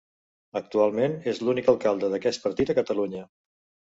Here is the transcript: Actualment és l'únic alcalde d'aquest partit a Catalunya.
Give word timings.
Actualment 0.59 1.17
és 1.31 1.41
l'únic 1.47 1.69
alcalde 1.73 2.09
d'aquest 2.13 2.41
partit 2.47 2.73
a 2.73 2.77
Catalunya. 2.81 3.23